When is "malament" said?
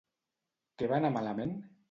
1.19-1.55